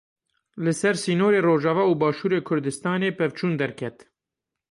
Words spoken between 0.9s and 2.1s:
sînorê Rojava û